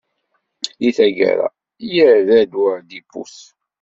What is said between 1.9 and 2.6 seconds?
yerra-d